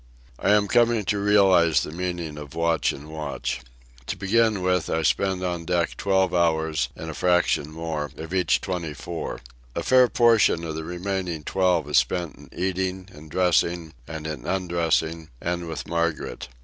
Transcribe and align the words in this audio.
I 0.39 0.49
am 0.49 0.67
coming 0.67 1.05
to 1.05 1.19
realize 1.19 1.83
the 1.83 1.91
meaning 1.91 2.35
of 2.39 2.55
watch 2.55 2.91
and 2.91 3.07
watch. 3.07 3.61
To 4.07 4.17
begin 4.17 4.63
with, 4.63 4.89
I 4.89 5.03
spend 5.03 5.43
on 5.43 5.63
deck 5.63 5.95
twelve 5.95 6.33
hours, 6.33 6.89
and 6.95 7.11
a 7.11 7.13
fraction 7.13 7.69
more, 7.71 8.09
of 8.17 8.33
each 8.33 8.61
twenty 8.61 8.95
four. 8.95 9.41
A 9.75 9.83
fair 9.83 10.07
portion 10.07 10.63
of 10.63 10.73
the 10.73 10.83
remaining 10.83 11.43
twelve 11.43 11.87
is 11.87 11.99
spent 11.99 12.35
in 12.35 12.49
eating, 12.51 13.09
in 13.13 13.29
dressing, 13.29 13.93
and 14.07 14.25
in 14.25 14.47
undressing, 14.47 15.29
and 15.39 15.67
with 15.67 15.87
Margaret. 15.87 16.47